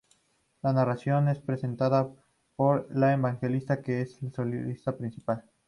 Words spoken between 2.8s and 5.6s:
el evangelista, que es el solista principal.